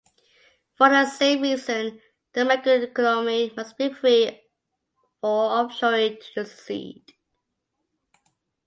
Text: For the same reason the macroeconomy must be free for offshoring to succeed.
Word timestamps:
For 0.73 0.89
the 0.89 1.05
same 1.07 1.43
reason 1.43 2.01
the 2.33 2.41
macroeconomy 2.41 3.55
must 3.55 3.77
be 3.77 3.93
free 3.93 4.41
for 5.21 5.49
offshoring 5.51 6.17
to 6.33 6.43
succeed. 6.43 7.13